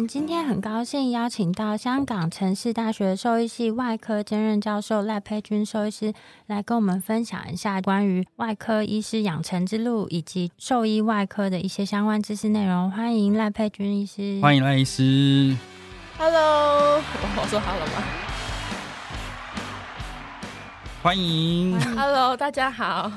[0.00, 6.14] 们今天很高兴邀请到香港城市大学兽医系外科兼任教授赖佩君兽医师
[6.46, 12.90] 来跟我们分享一下关于外科医师养成之路以及兽医外科的一些相关知识内容。
[12.90, 14.40] 欢迎赖佩君医师。
[14.40, 15.54] 欢迎赖医师。
[16.16, 17.02] Hello，
[17.36, 17.92] 我说好了吗？
[21.02, 21.78] 欢迎。
[21.94, 23.12] Hello，大家好。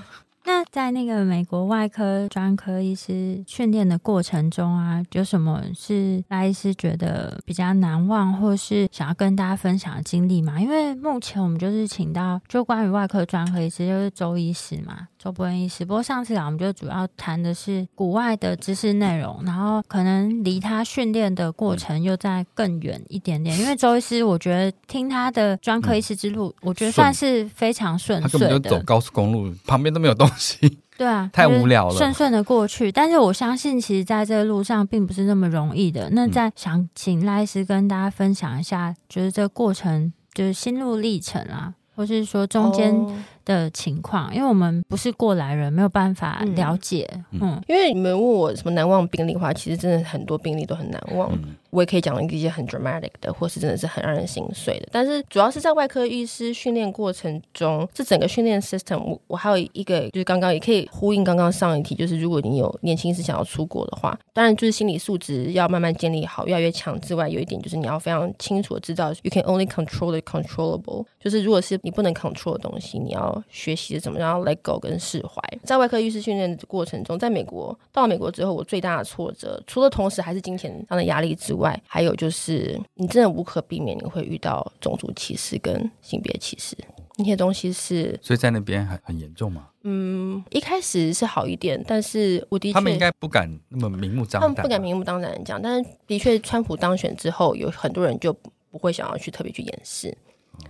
[0.45, 10.59] 那在那个美国外科专科医师训练的过程中啊，有什么是赖医师觉得比较难忘，或是想要跟大家分享的经历吗？
[10.59, 15.85] 因为目前我们就是请到就关于外科专科医师，就是周医师嘛，周伯恩医师。
[15.85, 23.57] 不过上次啊，我们就主要谈的是国外的知识内容，然后可能离他训练的过程又再更远一点点。
[23.57, 28.29] 因为周医师，我觉得听他的专科医师之路，我觉得算是非常顺遂的。
[28.29, 30.79] 他根本就走高速公路，旁边都没有东西。
[30.95, 32.91] 对啊， 太无聊了，顺顺的过去。
[32.91, 36.09] 但是我相信，其实在这个路上并不是那么容易的。
[36.11, 42.95] 那再想请赖医师跟大家分享一下，就是这个过程，就是心路历程啊，或是说中间
[43.43, 47.09] 的情况，因为我们不是过来人，没有办法了解。
[47.31, 51.31] 嗯，嗯，因为你们问我什么难忘病例的话，其实真的很多病例都很难忘。
[51.33, 54.89] 嗯我也可以讲一些很 dramatic 的，或是真的是很让人心碎的。
[54.91, 75.41] 但是主要是在外科医师训练过程中，这整个训练 system，我我还有一个就是刚刚也可以呼应刚刚上一题，就是如果你有年轻时想要出国的话，当然就是心理素质要慢慢建立好，越来越强之外，有一点就是你要非常清楚的知道，you can only control the controllable，就是如果是你不能 control 的东西，你要学习怎么样 let go 跟释怀。
[75.63, 86.77] 在外科医师训练的过程中，在美国到了美国之后，我最大的挫折，除了同时还是金钱上的压力之外，外，还有就是，你真的无可避免，你会遇到种族歧视跟性别歧视，
[87.17, 89.69] 那些东西是，所以在那边很很严重吗？
[89.83, 98.31] 嗯，一开始是好一点，但是我的确，他们应该不敢那么明目张胆，他们不敢明目张胆的讲，但是的确，川普当选之后，有很多人就
[98.69, 100.15] 不会想要去特别去掩饰，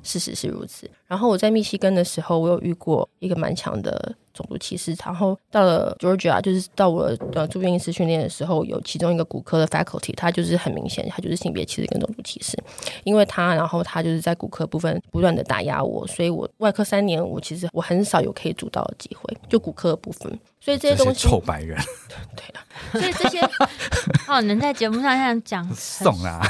[0.02, 0.90] 事实是如此。
[1.13, 4.16] 然后我在密西根的时候，我有遇过一个蛮强的。
[4.34, 12.57] 种族歧视，然后到了 Georgia，就是到我呃住院医师训练的时候，有其中一个骨科的 faculty，他就是很明显，他就是性别歧视跟种族歧视，
[13.03, 21.78] 因为他，然后他就是在骨科部分不断的打压我，所以我外科三年，我其实我很少有可以主刀的机会，就骨科的部分，所以这些东西臭白人，
[22.35, 23.40] 对啊， 所以这些
[24.28, 26.41] 哦，能在节目上这样讲送啊，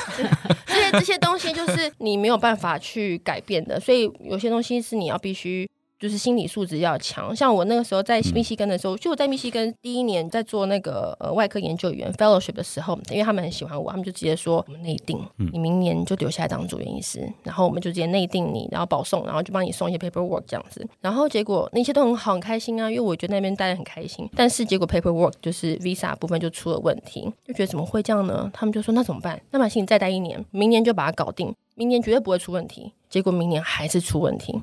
[0.66, 5.70] 这些这些东西就是你没有办法去改变的，所以有些东西是你要必须。
[6.00, 15.18] 就是心理素质要强，像我那个时候在密西根的时候，嗯、就我在密西根第一年在做那个呃外科研究员 fellowship 的时候，因为他们很喜欢我，他们就直接说我们内定，
[15.54, 28.52] 你明年就留下来当住院医师，然后我们就直接内定你，然后保送，然后就帮你送一些 paperwork 这样子，然后结果那些都很好，很开心啊，因为我觉得那边待得很开心，但是结果 paperwork 就是 visa 部分就出了问题，就觉得怎么会这样呢？
[28.54, 29.42] 他们就说那怎么办？
[29.52, 31.56] 那么请你再待一年，明年就把它搞定。
[31.76, 34.54] 明年绝对不会出问题，结果明年还是出问题，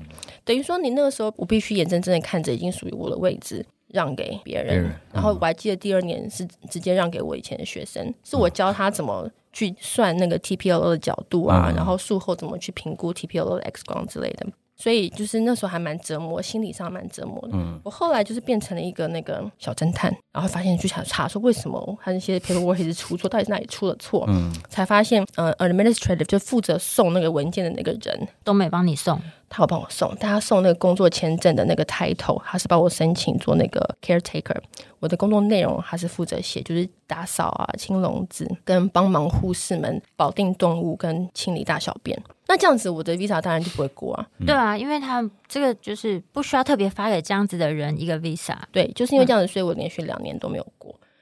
[0.43, 14.47] 等于说你那个时候我必须眼睁睁的看着已经属于我的位置让给别人，嗯、然后我还记得第二年是直接让给我以前的学生，是我教他怎么去算那个 TPLO 的角度啊，嗯、然后术后怎么去评估 TPLO 的 X 光之类的。
[14.81, 17.49] 所以就是那时候还蛮折磨，心理上蛮折磨的。
[17.53, 24.25] 嗯，我后来就是变成了一个那个小侦探，然后发现去查查说为什么他那些 paperwork 一直出错，到底是哪里出了错？
[24.27, 29.21] 嗯，才发现呃，administrative 就负责送那个文件的那个人都没帮你送。
[29.53, 34.55] 他有帮我送，但他送那个工作签证的那个 title，他是帮我申请做那个 caretaker。
[35.01, 42.17] 我的工作内容他是负责写，就是打扫啊、清笼子，跟帮忙护士们保定动物跟清理大小便。
[42.47, 44.25] 那这样子，我的 visa 当然就不会过啊。
[44.45, 48.55] 对啊，因为他这个就是不需要特别发给这样子的人一个 visa。
[48.71, 50.80] 对，就是因为这样子，所以我连续两年都没有过。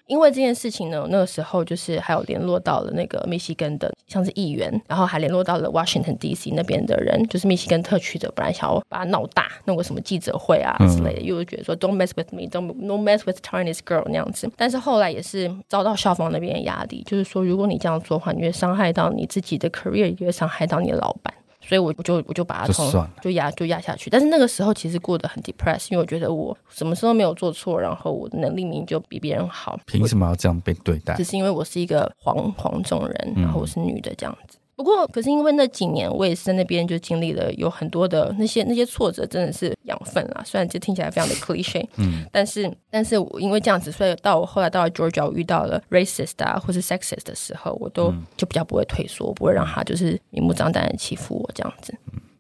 [0.10, 6.52] 因为这件事情呢，那个时候就是还有联络到了那个密西根的，像是议员，然后还联络到了 Washington D.C.
[6.56, 14.52] 那边的人，就是密西根特区的，本来想要把它闹大，弄个什么记者会啊之类的，又觉得说 Don't mess with me，Don't no mess with Chinese girl 那样子。
[14.58, 21.32] 但是后来也是遭到校方那边的压力，就是说如果你这样做的话，你会伤害到你自己的 career，也会伤害到你的老板。
[21.69, 31.13] 所以我我就我就把它从就压就压下去，但是那个时候其实过得很 depressed，因为我觉得我什么事都没有做错，然后我的能力明明就比别人好，凭什么要这样被对待？
[31.16, 34.57] 只是因为我是一个黄黄种人，然后我是女的这样子。
[34.80, 40.42] 不过，可是因为那几年我也是在那边就经历了有很多的那些那些挫折，真的是养分啊。
[40.46, 51.94] 虽然这听起来非常的 cliche，嗯，但是但是我因为这样子，所以到我后来到了 Georgia，我遇到了 racist 啊或是 sexist 的时候，我都就比较不会退缩，我不会让他就是明目张胆的欺负我这样子，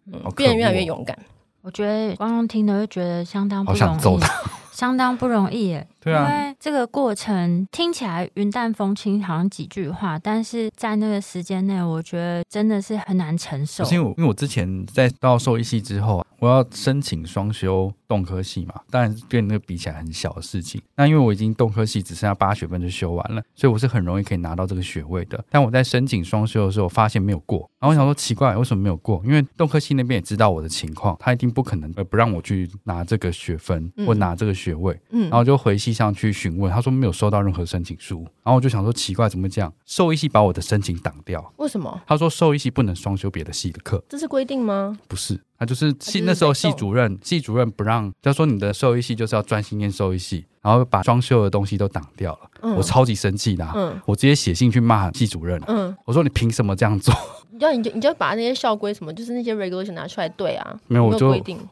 [0.05, 1.19] 嗯，变得越来越勇敢。
[1.61, 4.23] 我觉得刚刚听的就觉得相当不容易，
[4.71, 5.85] 相当不容易耶。
[6.01, 13.83] 对啊，因为这个过程听起来云淡风轻，好像几句话，但是在那个时间内，我觉得真的是很难承受。
[13.91, 20.81] 因为因为我之前在到兽医系之后啊，我要申请双修动科系嘛，当然跟那个比起来很小的事情。
[20.95, 25.43] 那因为我已经动科系只剩下八学分就修完了，所以我是很容易可以拿到这个学位的。
[25.49, 27.69] 但我在申请双修的时候，发现没有过。
[27.79, 29.21] 然后我想说奇怪，为什么没有过？
[29.25, 34.97] 因为动科系那边也知道我的情况，他一定不可能呃不让我去拿这个学分或拿这个学位。
[35.11, 36.71] 嗯，然后就回系上去询问。
[36.71, 39.73] 他说没有收到任何申请书，然后我就想说奇怪，怎么会这样？
[39.85, 42.01] 兽医系把我的申请挡掉，为什么？
[42.05, 44.97] 他说兽医系不能双修别的系的课，这是规定吗？
[45.07, 52.39] 不是，他就是系那时候系主任，系主任不让，他说你的兽医系就是要专心念兽医系，然后把双修的东西都挡掉了。
[52.61, 57.13] 嗯、我超级生气的、啊，嗯，我直接写信去骂系主任，嗯，我说你凭什么这样做？
[57.59, 60.79] 你就你就你就把那些校规什么，就是那些 regulation 拿出来对啊。
[60.87, 61.27] 没有，我就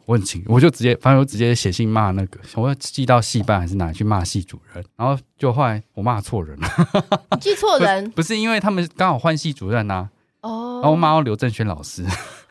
[0.06, 4.84] 我很清，我就直接，反正我直接写信骂那个，我要寄到系办还是哪里去骂系主任？
[4.96, 6.68] 然后就后来我骂错人了，
[7.32, 8.18] 你记错人 不？
[8.18, 10.10] 不是因为他们刚好换系主任呐、啊，
[10.50, 12.04] 哦，然后我骂到刘正轩老师。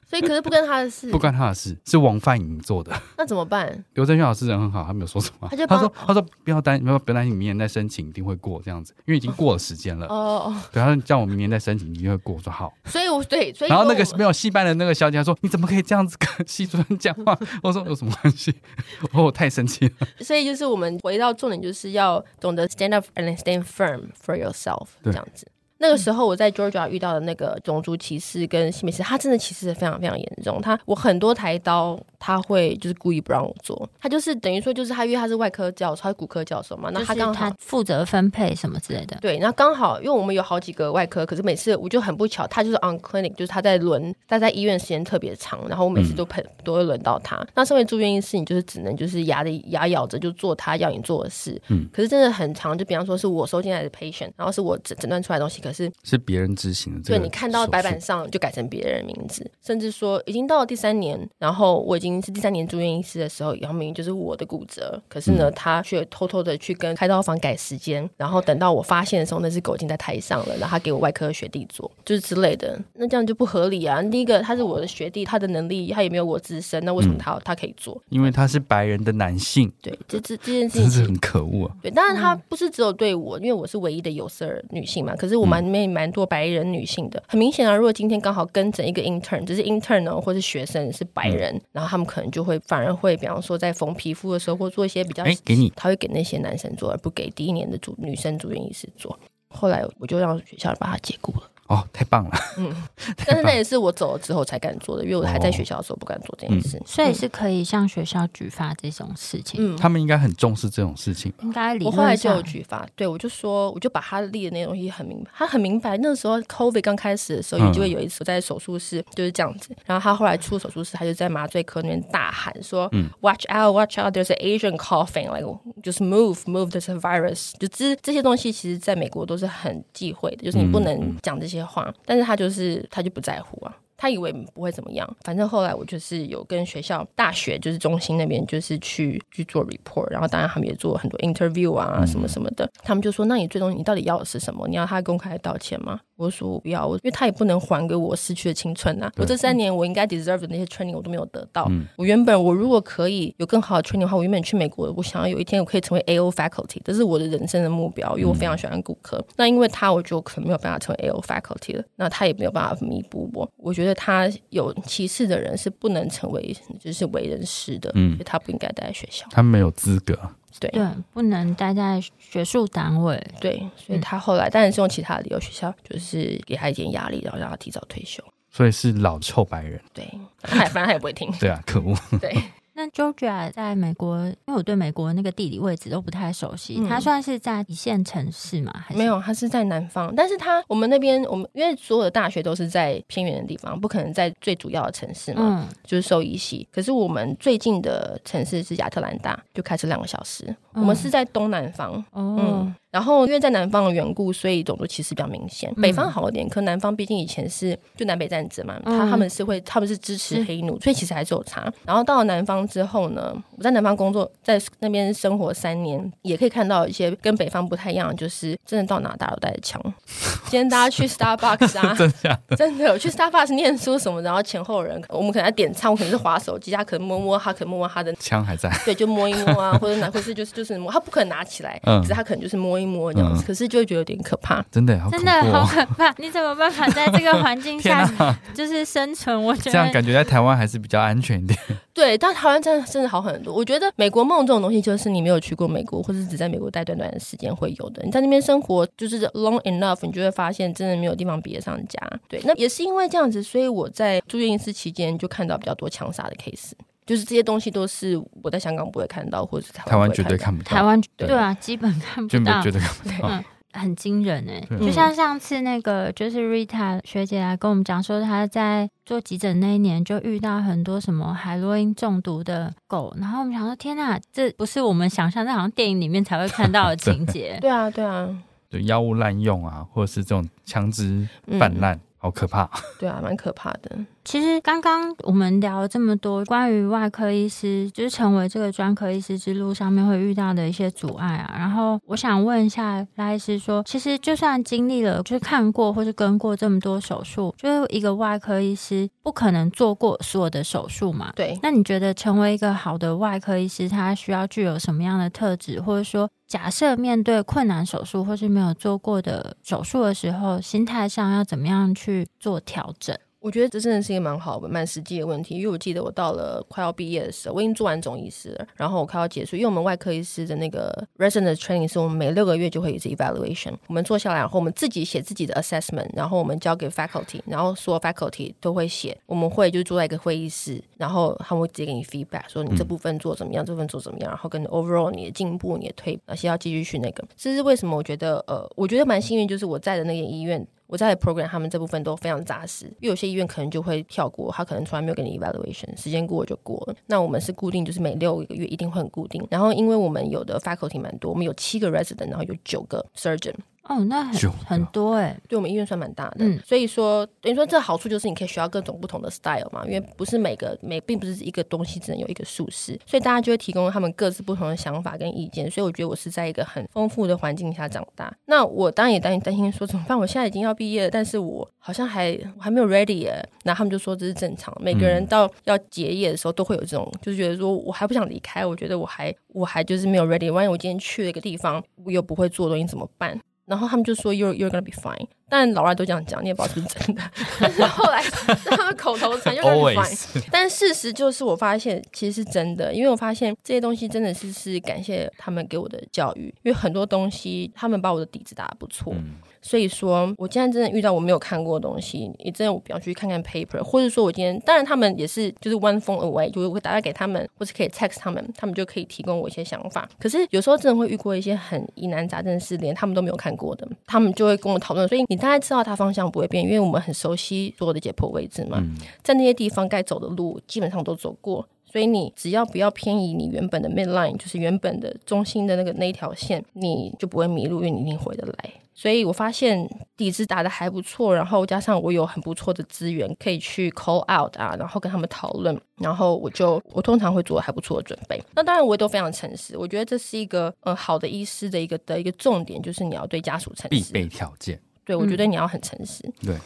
[0.09, 2.93] 所以可是不关他的事，不关他的事，是王范颖做的。
[3.19, 3.85] 那怎么办？
[3.95, 5.49] 刘正轩老师人很好，他没有说什么。
[5.51, 10.07] 他就他说他说不要担不要不要担心，明年再申请一定会过这样子，因为已经过了时间了。
[10.07, 10.63] 哦哦。
[10.73, 12.73] 对，他说叫我明年再申请一定会过，我说好。
[12.85, 18.55] 所以我对，所以然后那个没有戏班的那个小姐说：“你怎么可以这样子跟戏主任讲话？”我说：“有什么关系？”
[19.03, 25.49] 我说：“我太生气了。”所以就是我们回到重点，就是要懂得 stand up and stand firm for yourself 这样子。
[25.79, 30.61] 那个时候我在 Georgia 遇到的那个种族歧视跟性别歧视，他真的歧视的非常非常严重。
[30.61, 39.19] 他我很多台刀他会就是故意不让我做，他就是等于说就是他因为他是外科教授，他是骨科教授嘛，那他刚好他负责分配什么之类的。
[39.21, 47.47] 对，那刚好因为我们有好几个外科，可是每次我就很不巧，他就是 on clinic，就是他在轮，他在医院时间特别长，然后我每次都碰都会轮到他。
[47.55, 51.61] 那身为住院医师，你就是只能就是牙的牙咬着就做他要你做的事。
[51.69, 51.87] 嗯。
[51.93, 56.47] 可是真的很长，就比方说是我收进来的 patient，然后是我诊诊断出来的东西，可是是别人。
[56.57, 74.03] 执行的，对，你看到白板上就改成别人的名字，甚至说已经到了第三年，然后我已经是第三年住院医师的时候，姚明就是我的骨折，可是呢，他却偷偷的去跟开刀房改时间，然后等到我发现的时候，那只狗已经在台上了，然后他给我外科学弟做，就是之类的，那这样就不合理啊！
[74.05, 78.01] 第一个他是我的学弟，他的能力他也没有我资深，那为什么他、嗯、他可以做？
[78.09, 81.77] 因为他是白人的男性，对，这这这件 事情是很可恶啊！
[81.83, 87.23] 对，当然他不是只有对我，因为我是唯一的有色女性嘛，可是我蛮蛮蛮多白人女性的。
[87.29, 99.19] 很明显啊，如果今天刚好跟整一个 intern，只是 intern 呢，或是学生是白人，嗯、然后他们可能就会反而会，比方说在缝皮肤的时候，或做一些比较，哎，给你，他会给那些男生做，而不给第一年的主女生住院医师做。
[99.49, 101.51] 后来我就让学校把他解雇了。
[101.69, 102.31] 哦，太棒了！
[102.59, 102.73] 嗯，
[103.27, 109.75] 但是那也是我走了之后才敢做的，因为我还在学校的时候不敢做这件事，所以是可以向学校举发这种事情。
[109.75, 111.33] 嗯，他们应该很重视这种事情。
[111.43, 115.97] 应该，我后来就有举发，对我就说，我就把他立的那东西很明白，他很明白。
[115.99, 124.15] 那时候 COVID 刚开始的时候，就会有一次我在手术室就是这样子，然后他后来出手术室，他就在麻醉科那边大喊说：“Watch out, watch out!
[124.17, 125.47] There's an Asian coughing, like
[125.83, 126.71] just move, move.
[126.71, 132.37] There's a virus。”就这这些东西，其实在美国都是很忌讳的，就是你不能讲这些话，但是他。
[132.37, 135.17] 就是他就不在乎啊，他以为不会怎么样。
[135.23, 142.65] 反正后来我就是有跟学校、大学就是中心那边就是去去做 report，然后当然他们也做了很多 interview 啊什么什么的。
[142.65, 144.67] 嗯、他们就说：“那你最终你到底要的是什么？
[144.69, 149.13] 你要他公开道歉吗？”我说：“我不要，因为他也不能还给我失去的青春啊！
[149.17, 151.67] 我这三年我应该 deserve 的那些 training 我都没有得到。
[151.69, 159.19] 嗯、我原本我如果可以有更好的 training 的话，我原本去美国，我想要有一天我可以成为 AO faculty，这是我的人生的目标，因为我非常喜欢骨科。
[159.19, 161.85] 嗯、那因为他，我就可能没有办法成为 AO faculty 了。
[161.97, 163.47] 那他也没有办法弥补我。
[163.59, 170.19] 我觉得他有歧视的人是不能成为就是为人师的，嗯，所以他不应该待在学校，他没有资格。”
[170.59, 173.23] 对对，不能待在学术单位。
[173.39, 178.25] 对，所以他后来当然是用其他理由，学校就是给他一点压力，然后让他提早退休。
[178.51, 179.79] 所以是老臭白人。
[179.93, 180.09] 对，
[180.41, 181.31] 他反正他也不会听。
[181.39, 181.95] 对啊，可恶。
[182.19, 182.35] 对。
[182.77, 188.71] 那 Georgia 在美国，因为我对美国那个地理位置都不太熟悉，它、嗯、算是在一线城市吗？
[188.85, 190.15] 还是没有，它是在南方。
[190.15, 196.69] 但是它我们那边，我们因为所有的大学都是在偏远的地方，不可能在最主要的城市嘛，嗯、就是兽医系。
[196.71, 200.45] 可是我们最近的城市是亚特兰大，就开车两个小时。
[200.75, 202.05] 嗯、我们是在东南方。
[202.13, 202.71] 哦。
[202.97, 205.71] 嗯然后因为在南方的缘故，所以种族歧视比较明显。
[205.75, 211.71] 北方好一点，可南方毕竟以前是就南北战争嘛，他他们是会他们是支持黑奴，所以其实还是有差。
[211.85, 219.79] 然后到了南方之后呢，我在南方工作，在那边生活三年，也可以看到一些跟北方不太一样，就是真的到哪大家都带着枪。
[220.49, 232.86] 今天大家去 Starbucks 啊， 真的真的去 Starbucks 念书什么，然后前后人，我们可能在点餐，我可能是滑手机，他可能摸摸他，可能摸摸他的枪还在，对，就摸一摸啊，或者拿，或是就是就是摸，他不可能拿起来，嗯，只是他可能就是摸一。
[232.87, 236.15] 摸这样子，可是就会觉得有点可怕，真的，真的好可怕！
[236.19, 238.09] 你怎么办法在这个环境下
[238.55, 239.43] 就是生存？
[239.43, 241.59] 我觉得这样感觉在台湾还是比较安全一点。
[241.93, 243.55] 对，但台湾真的真的好很多。
[243.55, 248.03] 我觉得美国梦这种东西，就是你没有去过美国，或者只在美国待短短的时间会有的。
[248.05, 251.99] 你在那边生活就是 long enough，你就会发现真的没有地方比得上家。
[252.29, 256.73] 对，那也是因为这样子，所以我在住院医师期间就看到比较多枪杀的 case。
[257.07, 260.69] 就是这些东西都是我在香港不会看到，或者是台湾绝对看不到。
[260.69, 263.29] 台湾对啊，基本看不到，绝对看不到。
[263.29, 264.77] 嗯，很惊人哎！
[264.79, 277.59] 就像上次那个，就是 Rita 学姐来跟我们讲说，她在做急诊那一年就遇到很多什么海洛因中毒的狗，然后我们想说，天哪，这不是我们想象，那好像电影里面才会看到的 情节。
[277.61, 278.35] 对啊，对啊，
[278.71, 282.69] 对药物滥用啊，或者是这种枪支泛滥，好可怕。
[282.99, 283.97] 对啊，蛮可怕的。
[284.27, 291.55] 其实刚刚我们聊了这么多关于外科医师，就是成为这个专科医师之路上面会遇到的一些阻碍啊。
[291.57, 301.33] 然后我想问一下赖医师说，其实就算经历了，就是看过或是跟过这么多手术，就是一个外科医师不可能做过所有的手术嘛？
[301.37, 301.57] 对。
[301.63, 305.81] 那你觉得成为一个好的外科医师，他需要具有什么样的特质？
[305.81, 313.17] 或者说，假设面对困难手术或是没有做过的手术的时候，心态上要怎么样去做调整？
[313.47, 337.25] 我觉得这真的是一个蛮好的、蛮实际的问题，因为我记得我到了快要毕业的时候，我已经做完总医师了，然后我快要结束，因为我们外科医师的那个 resident training 是我们每六个月就会有一次 evaluation，我们坐下来，然后我们自己写自己的 assessment，然后我们交给 faculty，然后所有 faculty 都会写，我们会就是坐在一个会议室，然后他们会直接给你 feedback，说你这部分做怎么样，嗯、这部分做怎么样，然后跟 overall 你的进步、你的退步，哪些要继续去那个。
[337.37, 337.97] 这是为什么？
[337.97, 340.67] 我觉得呃，我觉得蛮幸运，就是我在的那个医院。
[340.87, 346.97] 我在 program，他们这部分都非常扎实，因为有些医院可能就会跳过，他可能从来没有给你 evaluation，时间过了就过了。
[347.07, 349.47] 那我们是固定，就是每六个月一定会很固定。
[349.51, 353.55] 然后，因为我们有的 faculty 蛮多，我们有七个 resident，然后有九个 surgeon。
[353.89, 368.33] 哦，那很很多哎、欸，对我们医院算蛮大的，嗯，所以说等于说这好处就是你可以学到各种不同的 style 嘛，因为不是每个每并不是一个东西只能有一个术式，所以大家就会提供他们各自不同的想法跟意见，所以我觉得我是在一个很丰富的环境下长大。
[368.47, 370.19] 那我当然也担心担心说怎么办？
[370.19, 373.49] 我现在已经要毕业了，但是我好像还我还没有 ready 耶。
[373.63, 383.39] 那他们就说这是正常，每个人到要结业的时候都会有这种，就是觉得说我还不想离开，我觉得我还我还就是没有 ready，万一我今天去了一个地方，我又不会做东西怎么办？
[383.67, 387.23] 然后他们就说 you're you're gonna be fine，但老外都这样讲，你也不知道是不是真的。
[387.61, 388.23] 但是后来
[388.65, 399.13] 他们口头禅 you're gonna be fine，但事实就是我发现其实是真的，因为我发现这些东西真的是是感谢他们给我的教育，因为很多东西他们把我的底子打得不错。
[399.15, 399.35] 嗯
[399.67, 410.09] 所以说，我今天真的遇到我没有看过的东西，也真的我比较去看看 paper，或者说我今天，当然他们也是就是 one phone away，就是我会打电话给他们，或是可以 text 他们，他们就可以提供我一些想法。
[410.21, 415.09] 可是有时候真的会遇过一些很疑难杂症的事，连他们都没有看过的，他们就会跟我讨论。
[415.09, 418.81] 所以你大概知道他方向不会变，因为我们很熟悉所有的解剖位置嘛，
[419.25, 428.71] 在那些地方该走的路基本上都走过，所以你只要不要偏移你原本的 midline，就是原本的中心的那个那一条线，你就不会迷路，因为你一定回得来。
[428.93, 438.43] 所以我发现底子打的还不错，然后加上我有很不错的资源可以去 call out 啊，然后跟他们讨论，然后我就我通常会做还不错的准备。
[438.55, 443.89] 那当然我也都非常诚实，我觉得这是一个呃好的医师的一个的一个重点，就是你要对家属诚实。
[443.89, 444.81] 必备条件。
[445.05, 446.23] 对，我觉得你要很诚实。
[446.41, 446.57] 对。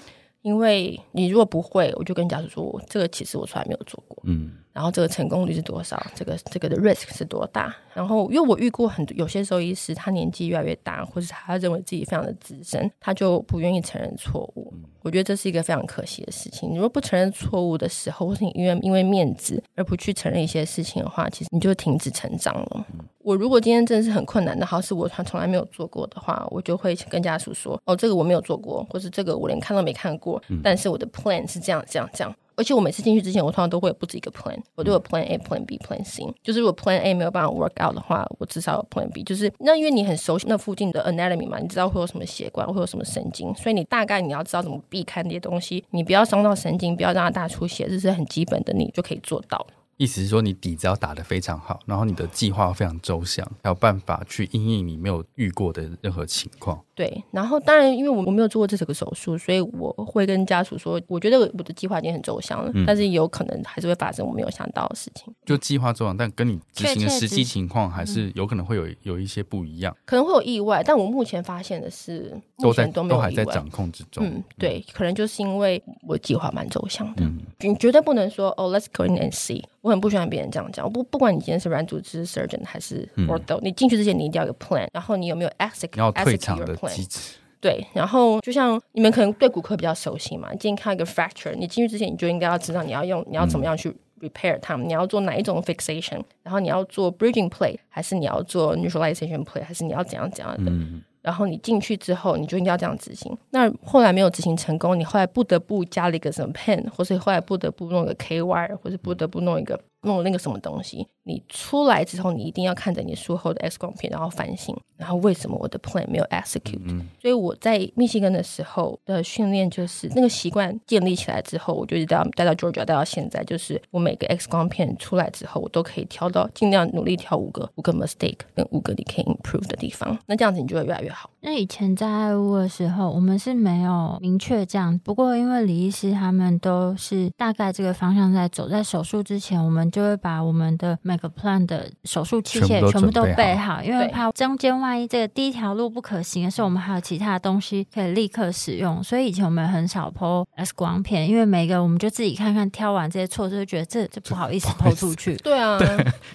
[0.43, 4.23] 因为你如果不会，我就跟家属说，这个其实我从来没有做过。
[4.25, 4.53] 嗯。
[4.73, 6.00] 然后这个成功率是多少？
[6.15, 7.75] 这个这个的 risk 是多大？
[7.93, 14.73] 然后，因为我遇过很多有些兽医师，他年纪越来越大，或者他认为自己非常的资深，他就不愿意承认错误。
[15.03, 16.71] 我觉得这是一个非常可惜的事情。
[16.71, 22.87] 你如果不承认错误的时候，或是你因为因为面子而不去承认一些事情的话，其实你就停止成长了。
[23.19, 32.35] 我如果今天真的是很困难的，好是我从从来没有做过的话，我就会跟家属说：哦，这个我没有做过，或是这个我连看都没看过，但是我的 plan 是这样这样这样。
[32.61, 36.23] 而且我每次进去之前，我通常都会有不止一个 plan，我都有 plan A、plan B、plan C。
[36.43, 39.23] 就是如果 plan A 没有办法 work out 的话，我至少有 plan B。
[39.23, 49.67] 就是那因为你很熟悉那附近的 anatomy 嘛，你知道会有什么血管，会有什么神经，所以你大概你要知道怎么避开那些东西，你不要伤到神经，不要让它大出血，这是很基本的，你就可以做到。
[50.00, 56.83] 意思是说，你底子要打得非常好，然后你的计划非常周详，还有办法去因应你没有遇过的任何情况。
[56.95, 65.30] 对，然后当然，因为我我没有做过这个手术，所以我会跟家属说，我觉得我的计划已经很周详了，嗯、但是有可能还是会发生我没有想到的事情。
[65.45, 70.83] 就计划周详，但跟你执行的实际情况还是有可能会有有一些不一样，可能会有意外。
[70.83, 74.25] 但我目前发现的是，目前都没有都还在掌控之中。
[74.26, 79.62] 嗯，对，可能就是因为我计划蛮周详的，嗯、你绝对不能说哦，Let's go in and see。
[79.90, 80.85] 我很不喜欢别人这样讲。
[80.85, 87.18] 我不不管你今天是软组织 surgeon 还是 ortho，、嗯、你进去之前你一定要有 plan，然后你有没有 execute 要退场的机制？
[87.61, 100.70] 对，然后就像你们可能对骨科比较熟悉嘛，你今天看一个 fracture，你进去之前你就应该要知道你要用你要怎么样去 repair 它你要做哪一种 fixation，然后你要做 bridging plate，还是你要做 neutralization plate，还是你要怎样怎样的？
[100.70, 103.37] 嗯然后你进去之后，你就应该要这样执行。
[103.50, 111.07] 那后来没有执行成功，你后来不得不加了一个什么 pen，或是后来不得不弄一个 KY，或是不得不弄一个弄那个什么东西。
[111.25, 130.19] 你出来之后，你一定要看着你术后的 X 光片，然后反省，然后为什么我的 plan 没有 execute？、嗯、所以我在密西根的时候的训练就是那个习惯建立起来之后，我就一直带到带到 Georgia，带到现在，就是我每个 X 光片出来之后，我都可以挑到尽量努力挑五个五个 mistake 跟五个你可以 improve 的地方。
[130.26, 131.30] 那这样子你就会越来越好。
[131.43, 149.02] 那以前在爱屋的时候，我们是没有明确这样，不过因为李医师他们都是大概这个方向在走，在手术之前，我们就会把我们的每个 plan 的手术器械全部都备好，因为怕中间万一这个第一条路不可行的时候，我们还有其他的东西可以立刻使用。
[149.02, 155.36] 所以以前我们很少 po X 光片，因为每个我们就自己看看，挑完这些错，就会觉得这这不好意思 po 出去。
[155.38, 155.88] 对啊，对，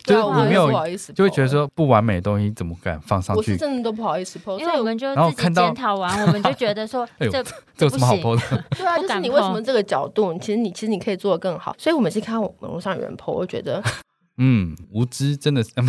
[0.03, 3.39] 就是我没有不好意思， 就会觉得说不完美的东西怎么敢放上去？
[3.39, 7.41] 我是真的都不好意思 po，因为我们就自己检讨完， 我们就觉得说 这
[7.77, 8.63] 这有什么好的？
[8.77, 10.37] 对啊，就是你为什么这个角度？
[10.39, 11.73] 其实你其实你可以做的更好。
[11.77, 13.81] 所以我每次看网络上有人 po，我就觉得。
[14.37, 15.71] 嗯，无知真的是。
[15.75, 15.81] 哎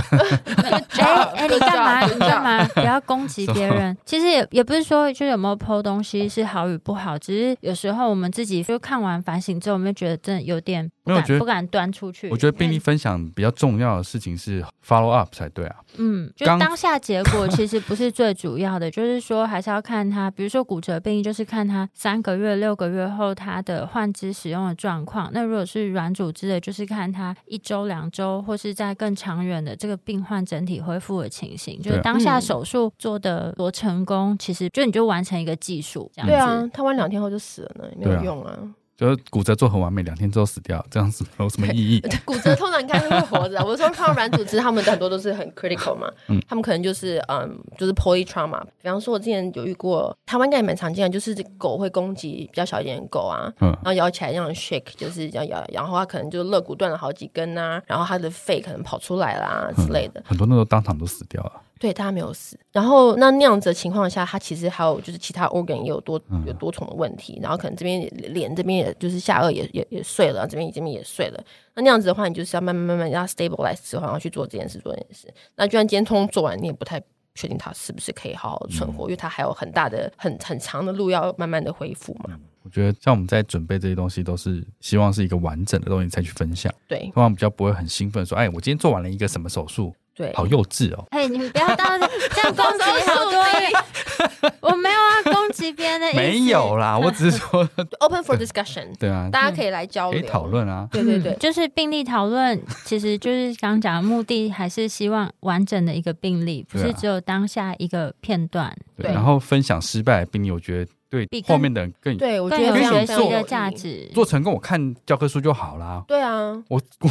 [1.35, 2.07] 哎，你干嘛？
[2.07, 2.65] 你干嘛？
[2.75, 3.97] 不要攻击别人。
[4.05, 12.29] 其实也也不是说就有没有 po 东西是好与不好，只是有时候我们自己就看完反省之后，我们就觉得真的有点不敢不敢端出去。
[12.31, 15.77] 我觉得病例分享比较重要的事情是 follow up 才对啊。
[15.99, 25.31] 嗯，就当下结果 其实不是最主要的，就是说还是要看他，比如说骨折病例，就是看他三个月、六个月后他的换肢使用的状况。
[25.33, 28.36] 那如果是软组织的，就是看他一周、两周。
[28.42, 36.33] 或是在更长远的这个病患整体恢复的情形，就是当下手术做的多成功，其实就你就完成一个技术这样子。
[36.33, 38.59] 对啊，他完两天后就死了呢，也没有用啊。
[38.97, 42.01] 就是骨折做很完美，两天之后死掉，这样子没有什么意义。
[42.25, 48.61] 骨折通常你看会活着，我说看到软组织，他们很多都是很 critical 嘛，嗯，他们可能就是嗯，就是 polytrauma。
[48.81, 61.53] 比方说，我之前有遇过，台湾应该也蛮常见的，就是狗会攻击比较小一点的狗啊，嗯，然后咬起来这样 shake，就是这样咬，然后它可能就肋骨断了好几根啊，然后它的肺可能跑出来啦之类的，很多那时候当场都死掉了。
[61.79, 62.59] 对，他没有死。
[62.73, 67.39] 然后那那样子的情况下，他其实还有就是其他 organ 也有多有多重的问题。
[67.43, 68.01] 然后可能这边
[68.33, 71.45] 脸这边也就是下颚也也也碎了，这边这边也碎了。
[71.75, 75.33] 那那样子的话，你就是要慢慢慢慢让它 stabilize 之后，然后去做这件事做这件事。
[75.57, 76.99] 那就算今天通通做完，你也不太
[77.35, 82.39] 确定他是不是可以好好存活，嗯、因为他还有很大的很很长的路要慢慢的恢复嘛。
[82.62, 86.73] 我觉得像我们在准备这些东西，都是希望是一个完整的东西才去分享。
[86.89, 89.95] 对，通常比较不会很兴奋说，哎，我今天做完了一个什么手术。
[90.17, 91.05] 对，好幼稚哦！
[91.11, 92.07] 哎，你们不要当这
[92.43, 96.17] 样攻击好多，我没有啊，攻击击别人的意思。
[96.17, 97.69] 没有啦，我只是说
[98.01, 98.97] open for discussion。
[98.99, 100.89] 对啊，大家可以来交流，可以讨论啊。
[100.93, 108.75] 对对对，就是病例讨论，其实就是刚讲的目的，还是希望完整的一个病例，不是只有当下一个片段。
[108.97, 110.91] 对，然后分享失败的病例，我觉得。
[111.09, 114.11] 对，比后面的人更对我觉得有学习的价值。
[114.12, 116.05] 做成功，我看教科书就好啦。
[116.09, 117.11] 对啊，我 我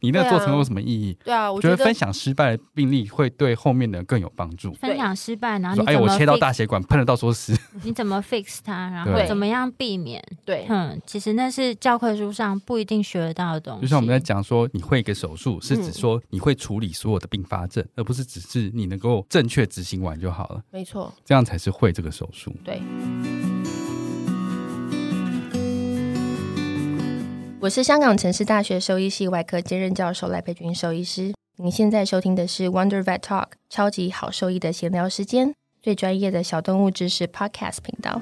[0.00, 1.16] 你那做成功有什么意义？
[1.24, 4.72] 对啊，我觉得分享失败的病例会对后面的人更有帮助。
[4.74, 7.56] 分享失败，然后你哎，我切到大血管，喷了到说是。
[7.82, 8.90] 你怎么 fix 它？
[8.90, 10.22] 然后怎么样避免？
[10.44, 13.82] 对，嗯，其实那是教科书上不一定学得到的东西。
[13.82, 20.62] 就像我们在讲说，你会一个手术，是指说你会处理所有的并发症，而不是只是你能够正确执行完就好了。
[20.70, 22.54] 没错，这样才是会这个手术。
[22.64, 22.80] 对。
[27.58, 31.34] 我是香港城市大学兽医系外科兼任教授赖佩君兽医师。
[31.56, 38.20] 您现在收听的是 Wonder Vet Talk 超级好兽医的闲聊时间，最专业的小动物知识 Podcast 频道。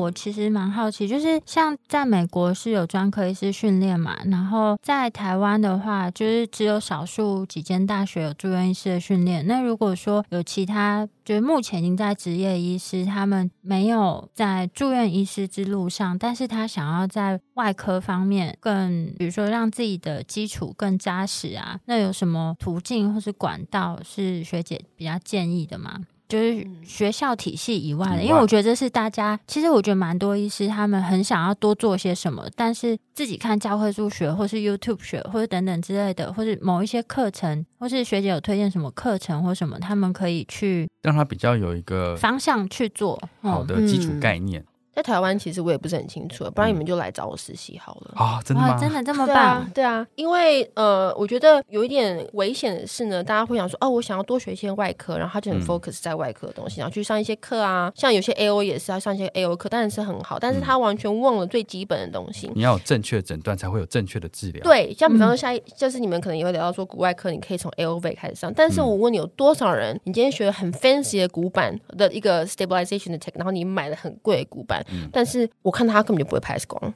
[0.00, 9.46] 我其实蛮好奇，就是像在美国是有专科医师训练嘛，然后在台湾的话，就是只有少数几间大学有住院医师的训练。
[9.46, 26.00] 那如果说有其他，就是目前已经在职业医师，他们没有在住院医师之路上，但是他想要在外科方面更，比如说让自己的基础更扎实啊，那有什么途径或是管道是学姐比较建议的吗？
[26.30, 44.64] 就是学校体系以外的，因为我觉得这是大家其实我觉得蛮多医师他们很想要多做些什么，但是自己看教科书学，或是 YouTube 学，或者等等之类的，或是某一些课程，或是学姐有推荐什么课程或什么，他们可以去让他比较有一个方向去做好的基础概念。
[44.94, 48.40] 在台湾其实我也不是很清楚，不然你们就来找我实习好了啊！
[48.44, 48.76] 真的吗？
[48.78, 49.36] 真的这么棒？
[49.36, 62.50] 对啊，对啊，因为呃，我觉得有一点危险的是呢，大家会想说哦，我想要多学一些外科，然后他就很 focus 在外科的东西，然后去上一些课啊，像有些 AO 也是要上一些 AO 课，当然是很好，但是他完全忘了最基本的东西。
[62.54, 64.62] 你要有正确的诊断，才会有正确的治疗。
[64.64, 74.79] 对，像比方说下一，就是你们可能也会聊到说骨外科，你可以从 AOV 开始上，但是我问你，有多少人你今天学了很 fancy 的骨板的一个 stabilization 的 tech，然后你买了很贵的骨板，
[75.12, 76.92] 但是我看他根本就不会拍 X 光，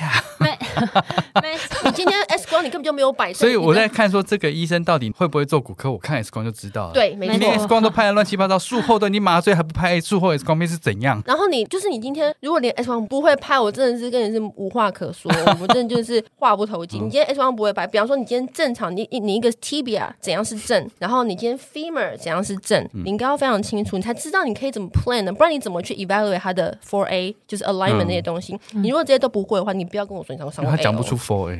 [0.00, 0.48] 呀，没
[1.42, 2.18] 没，你今天
[2.54, 6.92] 光你根本就没有摆，所以我在看说这个医生到底会不会做骨科，我看 X 光就知道了。
[6.92, 11.20] 对，没错，连 X 光都拍的乱七八糟，术后的你麻醉还不拍术后 X 光片是怎样？
[11.26, 16.98] 然后你就是你今天如果连 X 光不会拍，我真的是跟你是无话可说， 我真的就是话不投机。
[16.98, 25.32] 你今天 X 光不会拍，比方说你今天正常，你你一个 tibia 怎样是正，然后你今天 femur 怎样是正，你应该要非常清楚，你才知道你可以怎么 plan 呢？
[25.32, 28.04] 不然你怎么去 evaluate 它的 four A 就是 alignment。
[28.04, 30.70] 那些东西，你如果这些都不会的话，你不要跟我说你上过上过。
[30.70, 31.58] 他讲不出 four A。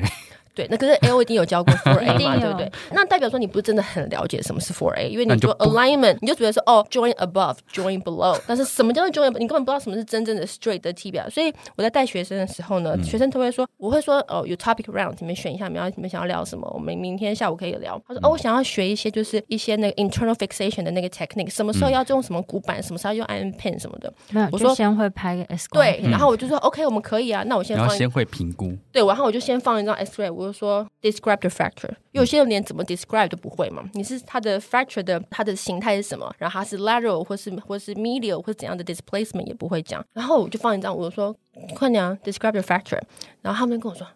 [0.55, 2.71] 对，那可是 L 一定有教过 four A 嘛，对不对？
[2.91, 9.37] 那代表说你不是真的很了解什么是 four A，因为你说 alignment，你就觉得说哦，joint above，joint below，但是什么叫做 joint？
[9.37, 11.29] 你根本不知道什么是真正的 straight 的 tibia。
[11.29, 16.65] 所以我在带学生的时候呢，学生都会说，我会说哦，有 topic round，你们选一下，你们要你们想要聊什么？
[16.73, 18.01] 我们明天下午可以聊。
[18.07, 24.13] 他说哦，我想要学一些就是一些那个 internal fixation 的那个 technique，什么时候要用什么骨板，什么时候要用 iron pin 什么的。
[24.29, 25.83] 没有，我说先会拍个 S 光。
[25.83, 27.43] 对，然后我就说 OK，我们可以啊。
[27.43, 27.85] 那我先放。
[27.85, 28.73] 然后先会评估。
[28.91, 30.85] 对，然后我就先放一张 S ray，我就说。
[31.01, 33.87] describe the fracture，有些人连怎么 describe 都不会嘛？
[33.93, 36.33] 你是它的 fracture 的它的形态是什么？
[36.39, 40.03] 然后它是 lateral 或是或是 medial 或是怎样的 displacement 也不会讲。
[40.13, 41.35] 然后我就放一张，我说
[41.75, 43.01] 快点啊，describe the fracture。
[43.43, 44.07] 然后他们就跟我说，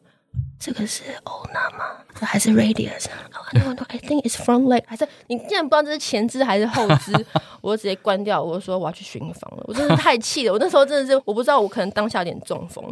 [0.59, 1.85] 这个是 ulna 吗？
[2.13, 4.83] 还是 radius？I think it's front leg。
[4.85, 7.13] 还是你竟然不知道这是前肢还是后肢？
[7.61, 9.63] 我就直接关掉，我就说我要去巡房了。
[9.67, 12.83] 我真的太气了，我那时候真的是我不知道，我可能当下有点中风。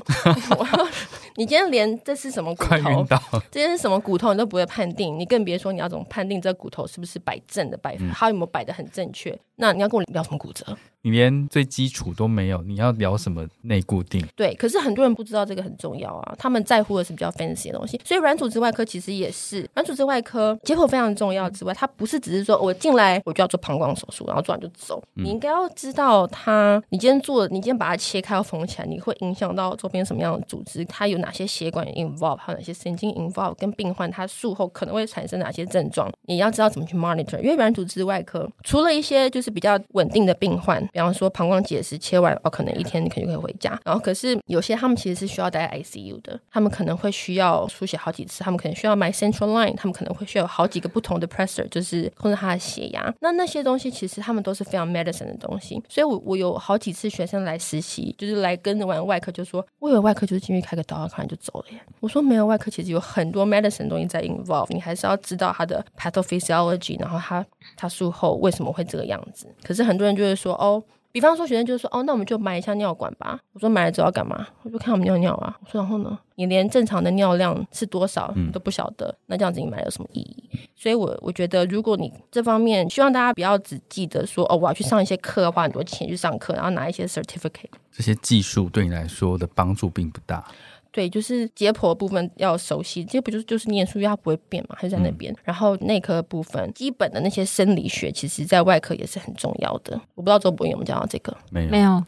[1.36, 3.06] 你今天连这是什么骨头，
[3.52, 9.38] 这些是什么骨头你都不会判定，你更别说你要怎么判定这骨头是不是摆正的摆法，它有没有摆的很正确？
[9.56, 10.66] 那你要跟我聊什么骨折？
[11.02, 14.26] 你连最基础都没有，你要聊什么内固定？
[14.36, 18.00] 对，可是很多人不知道这个很重要啊，他们在乎的是比较 fancy 的东西。
[18.06, 25.02] 所以软组织外科其实也是软组织外科解剖非常重要之外，它不是只是说我进来我就要做膀胱手术，然后做完就走。
[25.16, 30.86] 嗯、你应该要知道它，你今天做，你今天把它切开要缝起来，你会影响到周边什么样的组织？
[30.86, 33.54] 它有哪些血管 involve，还有哪些神经 involve？
[33.56, 36.12] 跟病患他术后可能会产生哪些症状？
[36.28, 37.40] 你要知道怎么去 monitor。
[37.40, 43.80] 因为软组织外科除了一些就是比较稳定的病患，比方说膀胱结石切完哦，可能一天你可能就可以回家。
[43.86, 53.14] 然后可是有些他们其实是需要待在 ICU 的，他们可能会需要要输血好几次，他们可能需要买 Central Line，他们可能会需要好几个不同的 pressure，就是控制他的血压。
[53.22, 55.82] 那那些东西其实他们都是非常 medicine 的东西。
[55.88, 61.80] 所以我我有好几次学生来实习，就是来跟着玩外科，就说我以为外科就是进去开个刀，看完就走了耶。
[62.00, 69.48] 我说没有，外科其实有很多 medicine 东西在 involve，你还是要知道他的 pathophysiology，然后他他术后为什么会这个样子。
[69.64, 70.84] 可是很多人就会说哦。
[71.18, 73.40] 比方说，学生就是说，哦，那我们就买一下尿管吧。
[73.54, 74.48] 我说买了之后要干嘛？
[74.62, 75.58] 我就看我们尿尿啊。
[75.66, 76.16] 我说然后呢？
[76.36, 80.48] 你连正常的尿量是多少都不晓得，那这样子你买有什么意义？
[80.76, 90.46] 所以我我觉得，如果你这方面希望大家不要只记得说，哦，我要去上一些课，花很多钱去上课，然后拿一些 certificate，这些技术对你来说的帮助并不大。
[90.92, 95.32] 对，就是解剖的部分要熟悉，这不就是就是念书，它不会变嘛，还是在那边。
[95.34, 100.00] 嗯、然后内科部分，基本的那些生理学，其实在外科也是很重要的。
[100.16, 101.36] 我不知道周博有没有讲到这个？
[101.50, 102.04] 没有，没有，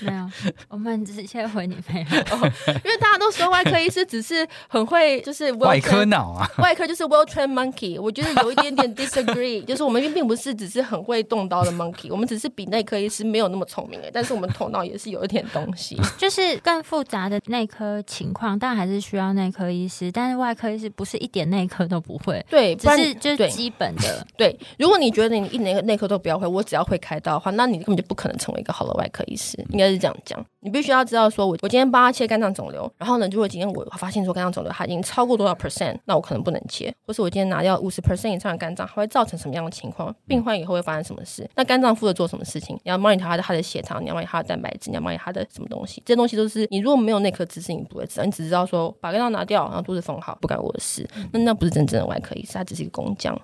[0.00, 0.30] 没有。
[0.68, 8.00] 我们直接回你没有、 哦，因为大家都说外科医师只是很会，就是 外科脑啊，外科就是 well trained monkey。
[8.00, 20.10] 我觉得有一点点 disagree，就是我们并不是只是很会动刀的 monkey，我们只是比内科医师没有那么聪明哎，但是我们头脑也是有一点东西，就是更复杂的内科情况，但还是需要内科医师。
[20.10, 24.26] 但是外科医师不是一点内科都不会，对，只是就是基本的。
[24.38, 29.62] 对，如果你觉得你一点内科都不要会，我只要会开刀的话，那你根本就不可能成为一个好的外科医师。
[29.70, 40.14] 应该是这样讲，你必须要知道说，我我今天帮他切肝脏肿瘤，然后呢，如果今天我发现说肝脏肿瘤它已经超过多少 percent，那我可能不能切，或是我今天拿掉五十 percent 以上的肝脏，它会造成什么样的情况？
[40.26, 41.48] 病患以后会发生什么事？
[41.56, 42.76] 那肝脏负责做什么事情？
[42.84, 46.02] 你要 monitor 他的他的血糖，你要 monitor 他的蛋白质，你要 monitor 他的什么东西？
[46.04, 48.64] 这些东西都是你如果没有内科知识，你不会知道，你只知道。
[48.64, 51.08] 说把肝脏拿掉，然后肚子缝好，不干我的事。
[51.32, 53.38] 那那不是真正的外科医师，他只是一个工匠。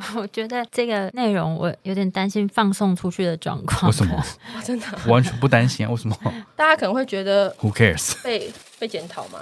[0.16, 3.90] 我觉得这个内容我有点担心放送出去的状况。
[3.90, 4.24] 为什么？
[4.64, 5.90] 真的完全不担心啊？
[5.90, 6.16] 为什么？
[6.56, 8.22] 大家可能会觉得 Who cares？
[8.22, 9.40] 被被检讨吗？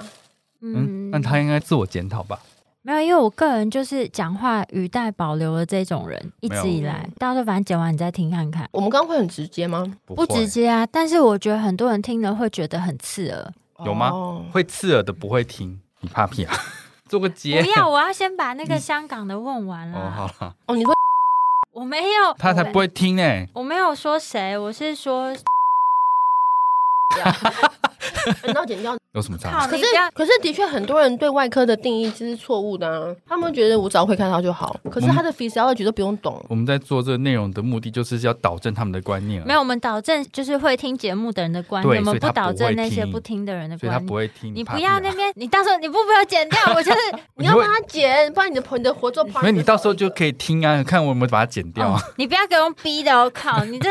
[0.61, 2.41] 嗯，那他应该自我检讨吧。
[2.83, 8.69] 没有，因为我个人就是讲话语带保留的这种人，一直以来，到时候反正剪完你再听看看。
[8.73, 9.85] 我们刚刚会很直接吗？
[10.07, 13.53] 不直接啊，但是我觉得很多人听了会觉得很刺耳。
[13.85, 14.11] 有吗？
[14.11, 16.55] 哦、会刺耳的不会听，你怕屁啊？
[17.09, 17.62] 做个结。
[17.62, 19.99] 不要，我要先把那个香港的问完了。
[19.99, 20.55] 哦，好了。
[20.67, 20.95] 哦，你说
[21.73, 23.49] 我没有，他才不会听呢、欸。
[23.55, 25.35] 我没有说谁，我是说。
[28.43, 29.66] 很到剪掉有什么差？
[29.66, 33.14] 可是可是的确很多人对外科的定义其实是错误的啊。
[33.27, 36.44] 他们觉得我只要会看到就好，可是他的 physiology 都不用懂。
[36.49, 39.44] 我们在做这个内容的目的就是要导正他们的观念。
[39.47, 43.88] 没有，我们导正就是会听节目的人的观念，我们不导正那些不听的人的观念。
[43.88, 46.99] 所以他不会听，你不要那边，你到时候你不不要剪掉，我就是
[47.37, 51.99] 你要帮他剪，不然你的你的活做因为你到时候就可以听啊，看我有没有把它剪掉。
[52.16, 53.88] 你不要给我用逼的，我靠，你这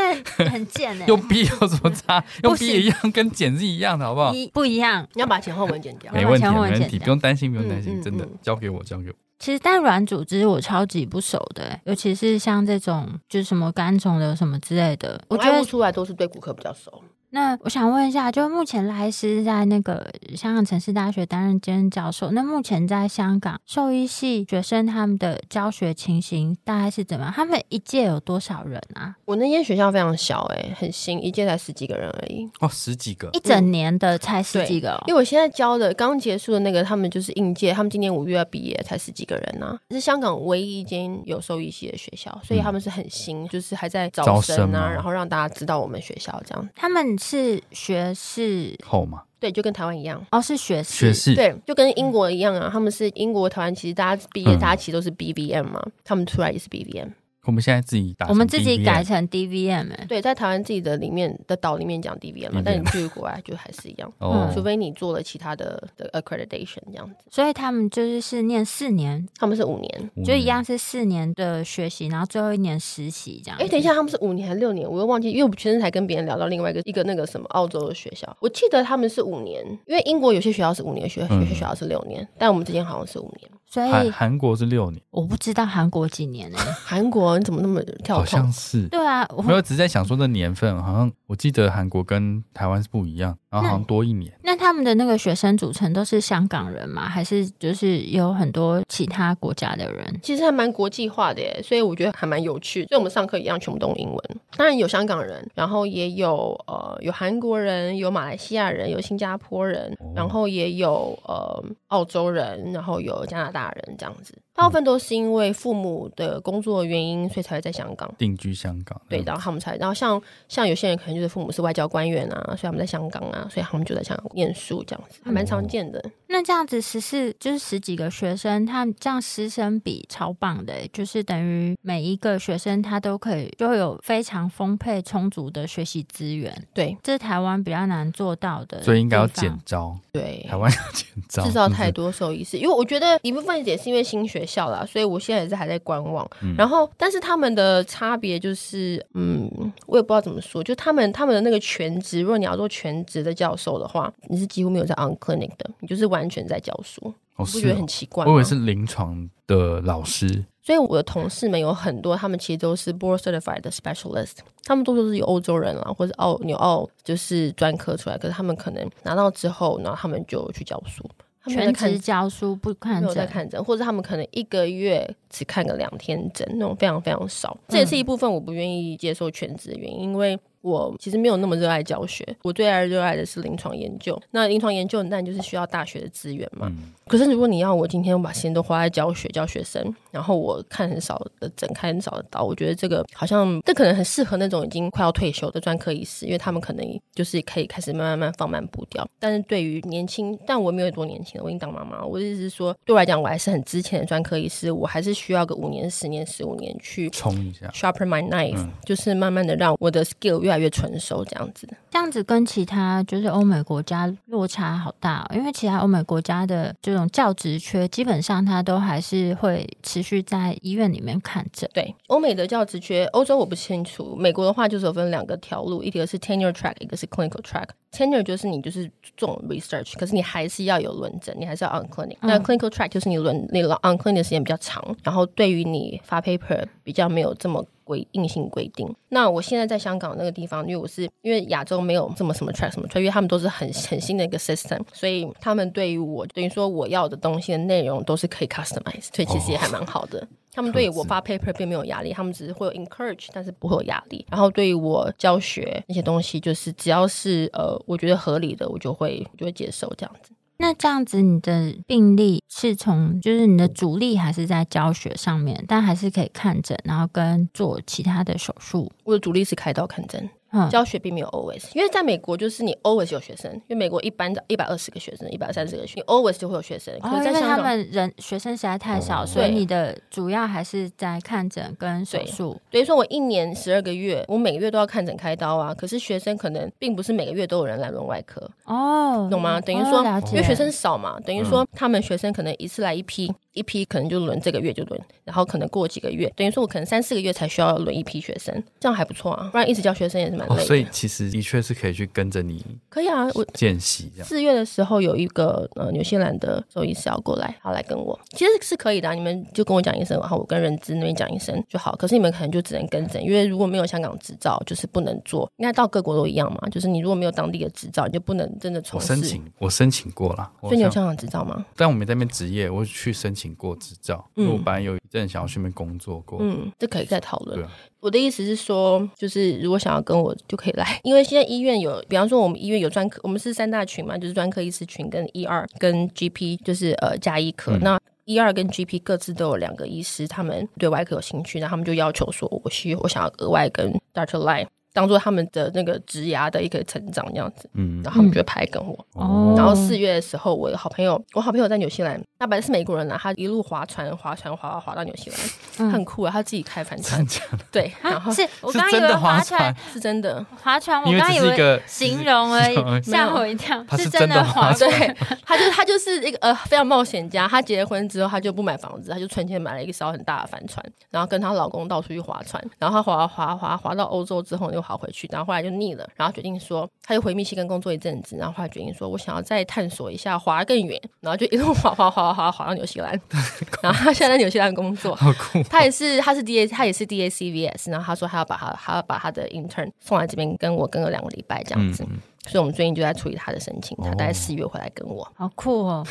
[0.50, 1.06] 很贱哎！
[1.08, 2.24] 用逼有什么差？
[2.44, 4.32] 用逼也一样，跟剪是一样的，好不好？
[4.54, 6.12] 不一样，你要把前后文剪掉。
[6.14, 9.16] 没问题，没问题，不用担心，不用担心，真的交给我，交给我。
[9.40, 17.04] 其实但软组织我超级不熟的，尤其是像这种就是什么肝肿瘤什么之类的，我觉得出来都是对骨科比较熟。
[17.38, 27.32] 那我想问一下，就目前赖斯在那个香港城市大学担任兼任教授，那目前在香港兽医系学生他们的教学情形大概是怎么样？
[27.32, 29.16] 他们一届有多少人啊？
[29.26, 32.50] 我那间学校非常小，欸，诶，很新，一届才十几个人而已。
[32.60, 35.04] 哦，十几个，一整年的才十几个，哦。
[35.06, 39.80] 因为我现在教的刚结束的那个，他们就是应届，他们今年五月要毕业，才十几个人呢，啊。
[39.92, 46.70] 是香港唯一一间有兽医系的学校，所以他们是很新，嗯，就是还在招生啊，然后让大家知道我们学校这样。
[46.76, 47.16] 他们。
[47.28, 49.24] 是学士后吗？
[49.40, 52.70] 对，就跟台湾一样哦，是学士，学士对，就跟英国一样啊。
[52.72, 57.10] 他们是英国、台湾，其实大家毕业，大家其实都是 BVM 嘛，嗯、他们出来也是 BVM。
[57.48, 67.16] 我们现在自己打，我们自己改成 DVM，欸、对，在台湾自己的里面的岛里面讲 DVM 嘛，但你去国外就还是一样，哦、除非你做了其他的的 accreditation 这样子。
[67.32, 73.58] 所以他们就是是念四年，他们是五年，就一样是四年的学习，然后最后一年实习这样。
[73.60, 74.86] 哎，等一下，他们是五年还是六年？
[74.90, 83.50] 我又忘记，因为我前阵才跟别人聊到另外一个一个那个什么澳洲的学校，我记得他们是五年，因为英国有些学校是五年学，有些学校是六年，嗯、但我们之间好像是五年。
[83.70, 86.58] 所以韩韩国是六年，我不知道韩国几年呢？
[86.86, 88.18] 韩国你怎么那么跳？
[88.20, 88.88] 好像是。
[88.88, 94.32] 对啊，我没有只是在想说这年份，好像我记得韩国跟台湾是不一样，然后好像多一年。
[94.44, 97.08] 那，那他们的那个学生组成都是香港人吗？
[97.08, 100.20] 还是就是有很多其他国家的人？
[100.22, 102.86] 其实还蛮国际化的耶，所以我觉得还蛮有趣。
[102.86, 104.22] 所以我们上课一样全部都用英文，
[104.58, 114.34] 当然有香港人，然后也有呃有韩国人，有马来西亚人，有新加坡人，然后也有呃澳洲人，然后有加拿大人这样子。
[114.58, 119.00] 大部分都是因为父母的工作原因，所以才会在香港定居香港。
[119.08, 126.04] 对，然后他们才，然后像像有些人可能就是父母是外交官员啊，所以他们在香港啊，所以他们就在香港念书这样子，还蛮常见的。
[126.30, 136.68] 那这样子十四就是十几个学生，他这样师生比超棒的，就是等于每一个学生他都可以就会有非常丰沛充足的学习资源。
[136.74, 139.96] 对，这是台湾比较难做到的，所以应该要减招。
[140.12, 146.28] 对，台湾要减招，制造太多受益是，因为我觉得一部分也是因为新学校啦，所以我现在也是还在观望。
[146.42, 149.52] 嗯、然后，但是他们的差别就是，嗯，
[149.86, 158.26] 我也不知道怎么说，就他们他们的那个全职，如果你要做全职的教授的话，你是几乎没有在 on clinic 的，你就是完全在教书，我、哦、不觉得很奇怪？
[158.26, 160.46] 我以为是临床的老师。
[160.64, 164.34] 所以我的同事们有很多，他们其实都是 board certified 的 specialist，
[164.66, 171.10] 他们多数是有欧洲人啦，或者澳纽澳就是专科出来，可是他们可能拿到之后，然后他们就去教书。
[171.48, 177.58] 全职教书不看诊，在看诊，或者他们可能一个月只看个两天诊，那种非常非常少。
[177.68, 184.20] 这也是一部分我不愿意接受全职的原因，因为我其实没有那么热爱教学，我最爱热爱的是临床研究。
[184.32, 186.68] 那临床研究，那就是需要大学的资源嘛。
[186.70, 199.08] 嗯、可是如果你要我今天我把时间都花在教学、教学生，然后我看很少的诊、开很少的刀，我觉得这个好像这可能很适合那种已经快要退休的专科医师，因为他们可能就是可以开始慢慢慢放慢步调。
[199.20, 202.04] 但是对于年轻，但我没有多年轻，我已经当妈妈。
[202.04, 211.68] 我的意思是说，对我来讲，我还是很之前的专科医师，我还是需要个五年、十年、十五年去冲一下，sharpen my knife，、嗯、就是慢慢的让我的 skill 越来越成熟，这样子。
[211.90, 221.70] 这样子跟其他就是欧美国家落差好大，哦，因为其他欧美国家的这种教职缺，基本上他都还是会持续在医院里面看诊。
[221.74, 227.68] 对，欧美的教职缺，欧洲我不清楚，美国的话就是有分两个条路，一个是 tenure track，一个是 clinical track。
[227.92, 232.18] tenure 就是你就是做 research，可是你还是要有论证，你还是要 on clinic。
[232.22, 238.88] 那 clinical track 就是你轮你 on clinic 的时间比较长，然后对于你发 paper 比较没有这么规硬性规定。
[239.10, 250.28] 那我现在在香港那个地方，因为我是因为亚洲没有这么什么 track 什么 track，因为他们都是很很新的一个 system，所以他们对于我等于说我要的东西的内容都是可以 customize，所以其实也还蛮好的。
[250.52, 254.26] 他们对于我发 paper 并没有压力，他们只是会有 encourage，但是不会有压力。
[254.32, 260.32] 然后对于我教学那些东西，就是只要是呃我觉得合理的，我就会我就会接受这样子。
[260.60, 268.92] 那这样子，你的病例是从就是你的主力还是在教学上面，但还是可以看诊，然后跟做其他的手术。
[269.04, 270.30] 我的主力是开刀看诊。
[270.72, 276.98] 教学并没有 always，因为在美国就是你 always 有学生，因为美国一般的一百二十个学生，一百三十个学生，你 always 就会有学生。
[277.00, 282.60] 可是在香港，哦、因为他们人学生实在太少，所以你的主要还是在看诊跟手术。
[282.72, 285.74] 等于说我一年十二个月，我每个月都要看诊开刀啊。
[285.74, 289.60] 可是学生可能并不是每个月都有人来轮外科哦，懂吗？
[289.62, 293.32] 等于说，哦、因为学生少嘛，等于说他们学生可能一次来一批。
[293.58, 299.50] 一批可能就轮这个月就轮，然后可能过几个月，等于说我可能三四个月才需要轮一批学生，这样还不错啊。
[299.52, 300.62] 不然一直教学生也是蛮累的。
[300.62, 302.64] 哦，所以其实的确是可以去跟着你。
[302.90, 304.28] 可以啊，我见习这样。
[304.28, 309.14] 四月的时候有一个呃纽西兰的兽医师要过来，他来跟我，其实是可以的啊。
[309.14, 311.96] 你们就跟我讲一声，然后我跟人资那边讲一声就好。
[311.96, 315.52] 可是你们可能就只能跟诊，因为如果没有香港执照，就是不能做。
[315.58, 319.14] 应该到各国都一样嘛，就是你如果没有当地的执照，你就不能真的从事。
[319.14, 320.52] 我申请，我申请过了。
[320.62, 321.66] 所以你有香港执照吗？
[321.76, 324.30] 但我没在那边执业，我去申请过执照。
[324.36, 327.68] 嗯，我本来有一阵想要去那边工作过，嗯，这可以再讨论。
[328.00, 337.74] 我的意思是说，就是如果想要跟我就可以来，因为现在医院有，比方说我们医院有专科，我们是三大群嘛，就是专科医师群跟 E 二跟 GP，就是呃加医科。
[337.74, 344.40] 嗯、那一二跟 GP 各自都有两个医师，他们对外科有兴趣，那他们就要求说，我需我想要额外跟 Dr.
[344.40, 344.68] Lai。
[344.98, 348.98] 当做他们的那个职涯的一个成长这样子，嗯，然后他们就会排跟我。
[349.14, 355.40] 哦，然后四月的时候，我的好朋友，我好朋友在纽西兰，他本来是美国人啦，他一路划船，划船划划到纽西兰，
[355.78, 357.24] 他很酷啊，他自己开帆船，
[357.72, 359.72] 对，然后是我刚以为划船？
[359.94, 360.44] 是真的。
[360.64, 374.84] 划船，我刚以为形容而已，吓我一跳，是真的划船，对， 他就他就是一个呃非常冒险家，他结了婚之后他就不买房子，他就存钱买了一艘很大的帆船，然后跟她老公到处去划船，然后他划划划划到欧洲之后又。
[374.88, 383.20] 跑回去，然后后来就腻了，然后决定说，他就回密西根工作一阵子，然后后来决定说，我想要再探索一下，滑更远，然后就一路滑滑滑滑滑到纽西兰，
[383.84, 385.62] 然后他现在在纽西兰工作，好酷。
[385.64, 396.08] 他也是，他是 D A，他也是 D A C V S，然后他说他要把他，他要把他的 intern 送来这边跟我跟了两个礼拜这样子，嗯、所以我们最近就在处理他的申请，他大概四月回来跟我，好酷哦，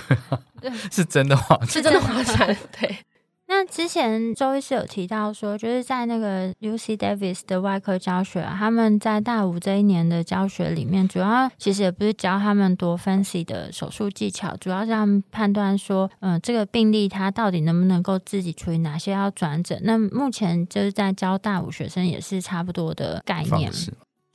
[0.92, 2.94] 是真的划，是真的划船，对。
[3.48, 19.80] 那之前周医师有提到说，就是在那个 UC Davis 的外科教学，他们在大五这一年的教学里面，主要其实也不是教他们多 fancy 的手术技巧，主要是他们判断说，嗯，这个病例他到底能不能够自己处理，哪些要转诊。
[19.84, 23.70] 那目前就是在教大五学生也是差不多的概念。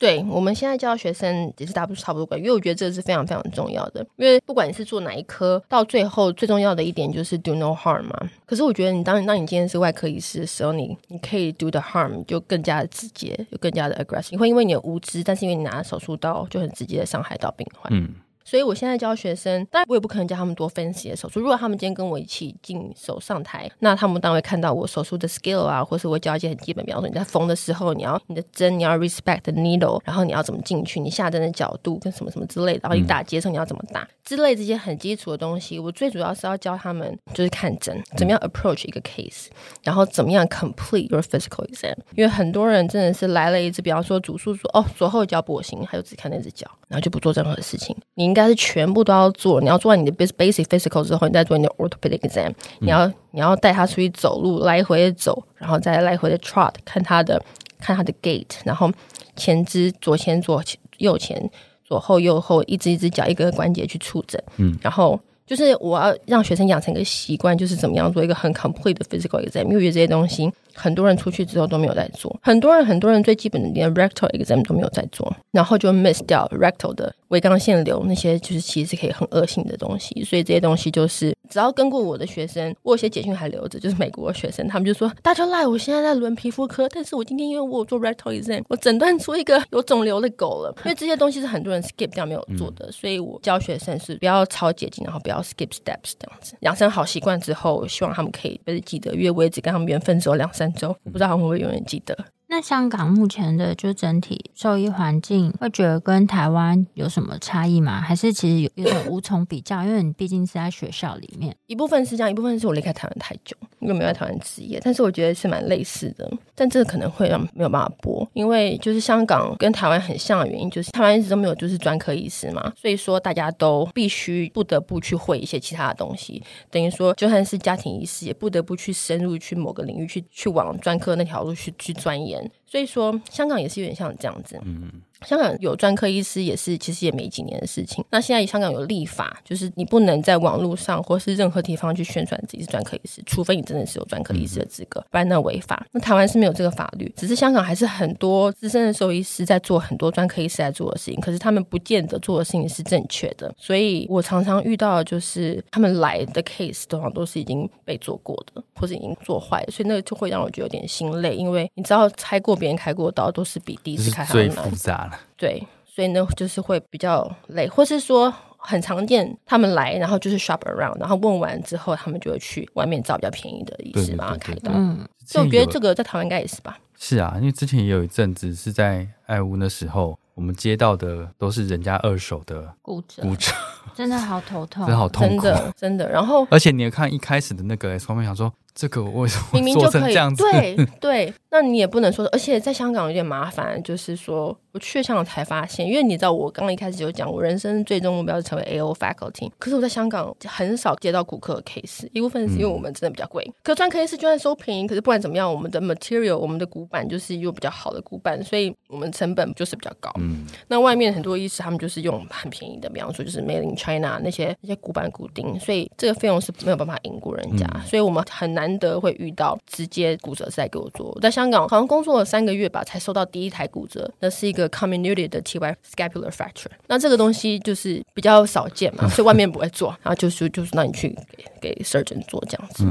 [0.02, 4.04] 对，我们现在教学生也是大部差不多，因为我觉得这个是非常非常重要的。
[4.16, 8.28] 因为不管你是做哪一科，到最后最重要的一点就是 do no harm 嘛。
[8.44, 14.32] 可是我觉得你当你当你今天是外科医师的时候，你你可以 do the harm 就更加的直接，就更加的 aggressive。
[14.32, 17.92] 你会因为你的无知，但是因为你拿手术刀，就很直接的伤害到病患。
[17.94, 18.12] 嗯。
[18.44, 21.40] 所以，我现在教学生，当然我也不可能教他们多分析的手术。
[21.40, 35.78] 如果他们今天跟我一起进手上台，那他们当然会看到我手术的 skill 啊，或是我教一些很基本，比方说你在缝的时候，你要你的针，你要 respect the needle，然后你要怎么进去，你下针的角度跟什么什么之类的，然后你打结的时候你要怎么打，之类这些很基础的东西。
[35.78, 39.46] 我最主要是要教他们就是看针，怎么样 approach 一个 case，
[39.82, 41.94] 然后怎么样 complete your physical exam。
[42.14, 47.96] 因为很多人真的是来了一只，比方说主诉说哦左后脚跛行，他就只看那只脚，然后就不做任何事情。
[48.14, 48.42] 你应该。
[48.42, 52.52] 是全部都要做，你要做完你的 basic physical 之后，你再做你的 orthopedic exam。
[52.80, 57.40] 你要你要带他出去走路，来回的走，然后再来回的 trot，看他的
[57.78, 58.90] 看他的 gait，然后
[59.36, 60.60] 前肢左前左
[60.98, 61.50] 右前
[61.84, 64.42] 左后右后，一只一只脚一个关节去触诊。
[64.56, 70.52] 嗯，然后就是我要让学生养成一个习惯，就是怎么样做一个很 complete 的 physical exam，因为这些东西。
[70.74, 85.46] 很多人出去之后都没有在做，很多人很多人最基本的连 rectal exam 都没有在做，然后就 miss 掉 rectal 的微刚腺瘤那些，就是其实是可以很恶性的东西，所以这些东西就是只要跟过我的学生，我有些简讯还留着，就是美国的学生，他们就说，Dr.
[85.48, 102.16] Lai，我现在在轮皮肤科，但是我今天因为我有做 rectal exam，我诊断出一个有肿瘤的狗了，因为这些东西是很多人 skip 掉没有做的，所以我教学生是不要抄捷径，然后不要 skip steps 这样子，养成好习惯之后，希望他们可以就是记得，因为我也只跟他们缘分只有两三周，我不知道他们会不会永远记得。
[102.48, 107.98] 那香港目前的就整体兽医环境，会觉得跟台湾有什么差异吗？
[107.98, 109.82] 还是其实有有点无从比较？
[109.82, 114.80] 因为你毕竟是在学校里面，一部分是这样，一部分是我离开台湾太久，又没有在台湾执业。
[114.82, 132.50] 但是我觉得是蛮类似的，但这个可能会让没有办法播，因为就是香港跟台湾很像的原因，就是台湾一直都没有就是专科医师嘛，所以说大家都必须不得不去会一些其他的东西，等于说就算是家庭医师，也不得不去深入去某个领域去去往专科那条路去去钻研。
[132.66, 134.58] 所以说，香港也是有点像这样子。
[134.64, 134.90] 嗯。
[135.24, 138.04] 香港有专科医师也是，其实也没几年的事情。
[138.10, 145.86] 那现在香港有立法，就是你不能在网络上或是任何地方去宣传自己是专科医师，除非你真的是有专科医师的资格，不然那违法。
[145.92, 153.52] 那台湾是没有这个法律，只是香港还是很多资深的兽医师在做很多专科医师在做的事情，可是他们不见得做的事情是正确的。
[153.56, 164.70] 所以我常常遇到的就是他们来的 case 通常都是已经被做过的，或是已经做坏，所以那个就会让我觉得有点心累，因为你知道拆过别人开过的刀都是比第一次开还难。
[164.70, 165.20] 复杂了。
[165.36, 174.72] 对，所以呢，就是会比较累，或是说很常见，他们来，然后就是 shop around，然后问完之后，他们就会去外面找比较便宜的医师帮他开刀。
[174.74, 176.78] 嗯，所以我觉得这个在台湾应该也是吧？
[176.98, 183.52] 是啊，因为之前也有一阵子是在爱屋那时候，我们接到的都是人家二手的骨折，骨折
[183.94, 186.08] 真的好头痛， 真的好痛苦，真的真的。
[186.08, 188.52] 然后，而且你也看一开始的那个 X 光片，想说。
[188.74, 190.42] 这个我为什么明明就可以这样子？
[190.50, 192.26] 对对，那你也不能说。
[192.32, 199.50] 而且在香港有点麻烦，就是说我去了香港才发现，因为你知道，我刚刚一开始就讲，我人生最终目标是成为 AO faculty。
[199.58, 203.44] 可是我在香港很少接到骨科的 case，一部分是因为我们真的比较贵。
[203.46, 210.10] 嗯、可专科医师就算收便宜，可是不管怎么样，我们的 material，我们的骨板就是用比较好的骨板，所以我们成本就是比较高。
[210.18, 219.58] 嗯，那外面很多医师他们就是用很便宜的，比方说就是 made in China 那些那些骨板骨钉，所以这个费用是没有办法赢过人家，嗯、所以我们很难得会遇到。
[219.66, 224.10] 直接骨折是在给我做，我在香港好像工作了三个月吧，才收到第一台骨折。
[224.20, 226.66] 那是一个 community 的 TY scapular fracture。
[226.86, 231.44] 那这个东西就是比较少见嘛，所以外面不会做，然后就是就是让你去给
[231.74, 232.84] 给 surgeon 做这样子。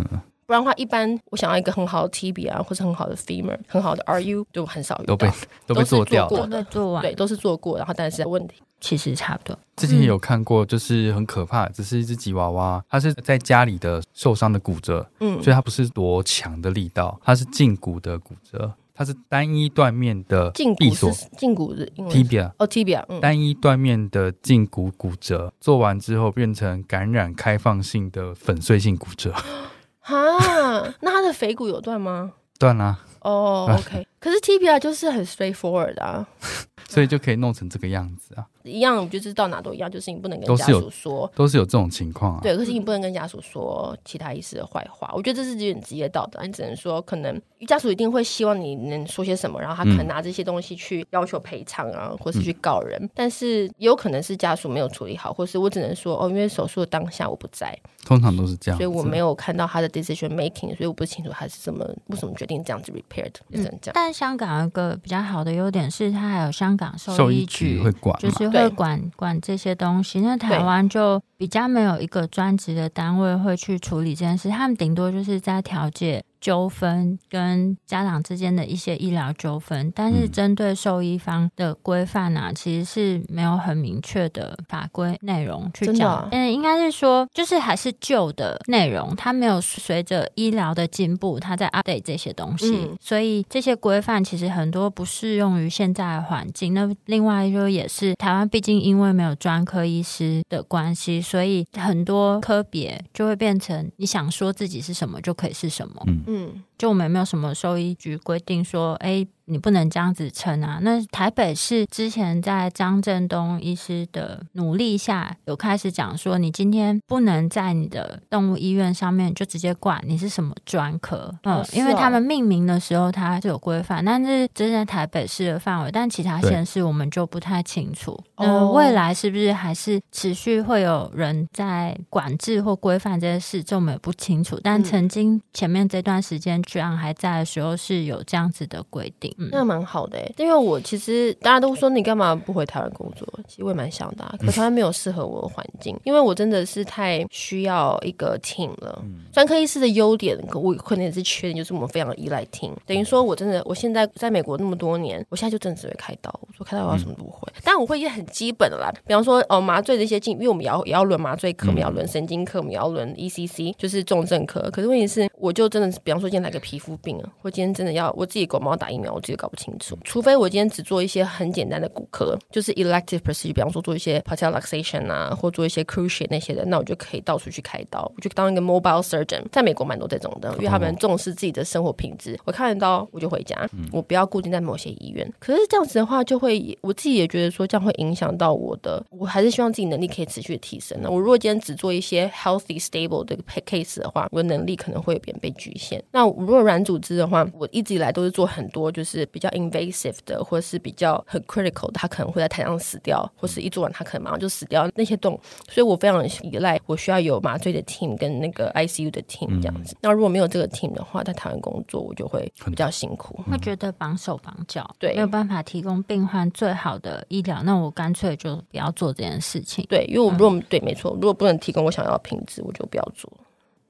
[0.47, 5.32] 不然的话，一般我想要一个很好的 tibia 啊，或者很好的 femur，很好的 RU 就很少遇到，都被
[5.67, 9.58] 都被做掉，都被做完，对，都是做过，然后但是问题其实差不多。
[9.78, 29.32] 之前有看过，就是很可怕，只是一只吉娃娃，它是在家里的受伤的骨折，嗯，所以它不是多强的力道，它是胫骨的骨折，它是单一断面的闭锁，胫骨是 tibia 哦 tibia，嗯，单一断面的胫骨骨折，做完之后变成感染开放性的粉碎性骨折。
[30.02, 32.34] 啊，那它的腓骨有断吗？
[32.60, 33.00] 断了。
[33.22, 34.06] 哦，OK。
[34.20, 36.28] 可是 tibia 就是很 straightforward 啊，
[36.90, 38.46] 所以就可以弄成这个样子啊。
[38.64, 42.39] 一样，就是到哪都一样，就是你不能跟家属说，都是有这种情况啊。
[42.41, 63.74] 对，可是你不能跟家属说其他医师的坏话，我觉得这是有点职业道德，你只能说可能家属一定会希望你能说些什么，然后他可能拿这些东西去要求赔偿啊，或是去告人，嗯、但是也有可能是家属没有处理好，或是我只能说哦，因为手术的当下我不在，通常都是这样，所以我没有看到他的 decision making，所以我不清楚他是怎么为什么决定这样子 repaired，就这样。
[63.82, 63.93] 讲。
[63.93, 70.22] 但香港有一个比较好的优点是，它还有香港兽医局会管，就是会管管这些东西。
[70.22, 76.24] 那台湾就比较没有一个专职的单位会去处理这件事，他们顶多就是在调解。
[76.42, 86.28] 纠纷跟家长之间的一些医疗纠纷，但是针对受医方的规范啊，其实是没有很明确的法规内容去讲。
[86.32, 96.74] 嗯，应该是说，就是还是旧的内容，它没有随着医疗的进步，它在 update 这些东西，嗯、所以这些规范其实很多不适用于现在的环境。
[96.74, 106.02] 那另外就也是台湾，毕竟因为没有专科医师的关系，所以很多科别就会变成你想说自己是什么就可以是什么。
[106.26, 106.31] 嗯。
[106.32, 109.28] 嗯，就我们有没有什么兽医局规定说，哎？
[109.46, 110.80] 你不能这样子称啊！
[110.82, 128.18] 那台北市之前在张振东医师的努力下，有开始讲说，你今天不能在你的动物医院上面就直接挂你是什么专科，嗯，哦、因为他们命名的时候它是有规范，但是这是在台北市的范围，但其他县市我们就不太清楚。
[128.38, 134.58] 那，未来是不是还是持续会有人在管制或规范这些事，这我们也不清楚。
[134.64, 139.36] 但曾经前面这段时间居然还在的时候，是有这样子的规定。
[139.51, 149.03] 那蛮好的，因为我其实大家都说你干嘛不回台湾工作，其实我也蛮想的，可是台湾没有适合我的环境，因为我真的是太需要一个 team 了。
[149.34, 152.72] 专科医师的优点，我可能也是缺点，就是我们非常依赖 team。
[152.86, 164.61] 等于说我真的，我现在在美国那么多年，我现在就真的只会开刀，我说开刀我要什么都不会，但我会一些很基本的啦，比方说哦麻醉的一些进，因为我们也要也要轮麻醉科，我们要轮神经科，我们要轮 ECC，就是重症科。
[164.72, 169.97] 可是问题是，我就真的是，比方说今天来个皮肤病啊，或今天真的要我自己狗猫打疫苗，我自己搞不清楚。
[170.03, 179.43] 除非我今天只做一些很简单的骨科，就是 elective procedure，比方说做一些 patellar luxation 啊，或做一些 cruciate 那些的，那我就可以到处去开刀，我就当一个 mobile surgeon。
[179.51, 182.39] 在美国蛮多这种的，因为他们重视自己的生活品质。
[182.45, 185.30] 我看得到我就回家，我不要固定在某些医院。
[185.39, 189.03] 可是这样子的话，就会我自己也觉得说，这样会影响到我的。
[189.09, 190.97] 我还是希望自己能力可以持续的提升。
[191.01, 196.03] 那我如果今天只做一些 healthy stable 的 case 的话，我的能力可能会有点被局限。
[196.12, 205.39] 那如果软组织的话，我一直以来都是做很多就是比较 invasive 的，或者是比较很 critical 的，他可能会在台上死掉，或是一做完他可能马上就死掉那些洞。
[205.70, 209.94] 所以我非常依赖，我需要有麻醉的 team 跟那个 ICU 的 team 这样子。
[209.96, 217.62] 嗯、那如果没有这个 team 的话，在台湾工作我就会比较辛苦，会觉得绑手绑脚，对，没有办法提供病患最好的医疗。
[217.64, 219.86] 那我干脆就不要做这件事情。
[219.89, 223.32] 对，因为我如果、嗯、对没错，如果不能提供我想要的品质，我就不要做。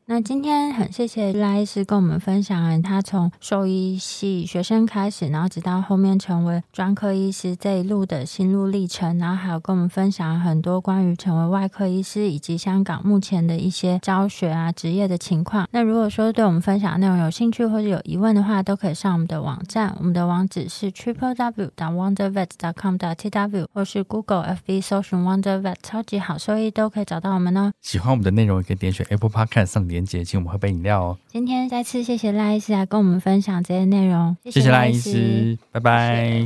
[0.07, 15.67] 那今天很谢谢赖医师跟我们分享了，他从兽医系学生开始，然后直到后面成为专科医师这一路的心路历程，然后还有跟我们分享很多关于成为外科医师以及香港目前的一些教学啊职业的情况。
[15.71, 21.71] 那如果说对我们分享内容有兴趣或者有疑问的话，都可以上我们的网站，我们的网址是 triple w.
[21.77, 22.49] wondervet.
[22.75, 22.97] com.
[22.97, 27.71] t w 或是 Google FB 搜寻 Wondervet 超级好兽医都可以找到我们哦。
[27.81, 31.17] 喜欢我们的内容，也可以点选 Apple Podcast 上连结，请我们喝杯饮料哦。
[31.27, 36.45] 今天再次谢谢赖医师来跟我们分享这些内容，谢谢赖医师，拜拜。